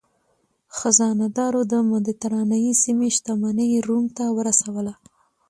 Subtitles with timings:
[0.77, 4.93] خزانه دارو د مدترانې سیمې شتمني روم ته ورسوله.